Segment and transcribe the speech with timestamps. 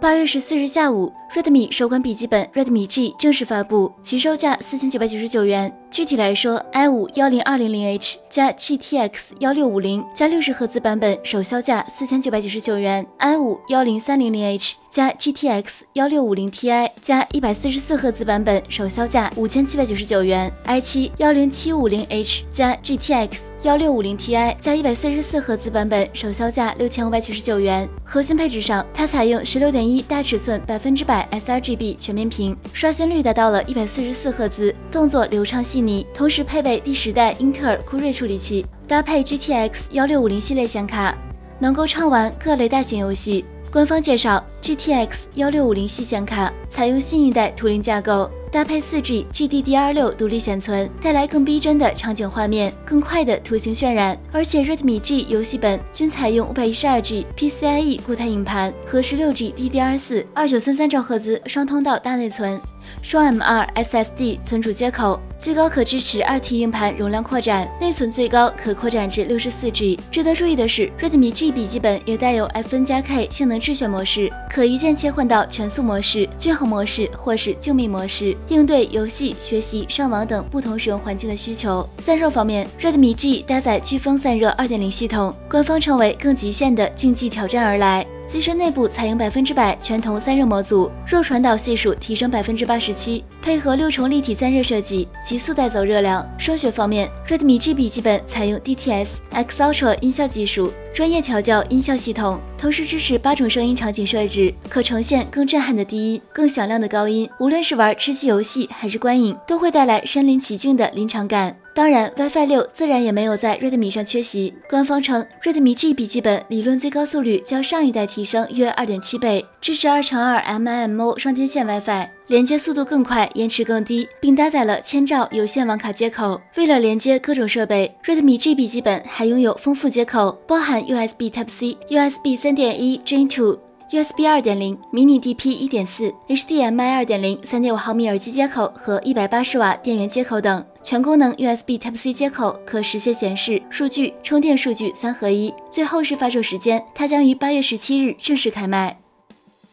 [0.00, 5.76] 八月十四日下午，Redmi 首款笔记本 Redmi G 正式发布，其售价四千九百九十九元。
[5.90, 22.76] 具体来说，i 五幺零二零零 H 加 GTX 幺六五零加六十赫兹版本首销价四千九百九十九元，i 五幺零三零零 H 加 GTX 幺六五零 Ti 加一百四十四赫兹版本首销价五千七百九十九元，i 七幺零七五零 H 加
[22.84, 27.88] GTX 幺六五零 Ti 加一百四十四赫兹版本首销价六千五百九十九元。
[28.04, 36.06] 核心配置上，它采用十六点一大尺寸百分之百 sRGB 全面屏，刷新率达到了一百四十四赫兹，动作流畅细腻。
[36.12, 41.16] 同时配备第十代英特尔酷睿处理器，搭配 GTX 幺六五零系列显卡，
[41.58, 43.44] 能够畅玩各类大型游戏。
[43.70, 54.18] 官方介绍，GTX 幺六五零系显卡采用新一代图灵架构，搭配四 G GDDR6 独立显存，带来更逼真的场景画面，更快的图形渲染。
[54.32, 62.58] 而且 Redmi G 游戏本均采用五百一十二 G PCIe 固态硬盘和十六 G DDR4 二九三三兆赫兹双通道大内存。
[63.02, 69.98] 双 M2 SSD 存储接口，最高可支持二 T 硬盘容量扩展，内存最高可扩展至六十四 G。
[70.10, 81.88] 值得注意的是，Redmi G 笔记本也带有 FN 加 K 性能智选模式，可一键切换到全速模式、均衡模式或是静谧模式，应对游戏、学习、上网等不同使用环境的需求。
[81.98, 88.06] 散热方面，Redmi G 搭载飓风散热2.0系统，官方称为更极限的竞技挑战而来。
[88.28, 96.28] 机身内部采用百分之百全铜散热模组，弱传导系数提升百分之八十七，配合六重立体散热设计，急速带走热量。
[96.38, 107.26] 声学方面，Redmi G 笔记本采用 DTS X Ultra 音效技术，专业调教音效系统，同时支持八种声音场景设置，可呈现更震撼的低音、更响亮的高音。
[107.40, 111.56] 无论是玩吃鸡游戏还是观影，都会带来身临其境的临场感。
[111.78, 114.52] 当然，WiFi 六自然也没有在 Redmi 上缺席。
[114.68, 126.40] 官方称，Redmi G 笔记本理论最高速率较上一代提升约二点七倍，支持二乘二 MIMO 双天线 WiFi，连接速度更快，延迟更低，并搭载了千兆有线网卡接口。
[126.56, 133.56] 为了连接各种设备，Redmi G 笔记本还拥有丰富接口，包含 USB Type C、USB 三点一 Gen 2。
[133.90, 145.52] USB 二点零、迷你 DP 一点四、HDMI 二点零、三点五毫米耳机接口和一百八十瓦电源接口等全功能 USB Type C 接口，可实现显示、数据、充电数据三合一。
[145.68, 148.98] 最后是发售时间，它将于八月十七日正式开卖。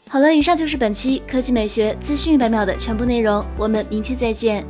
[0.09, 4.65] 好了，以上就是本期科技美学资讯一百秒的全部内容，我们明天再见。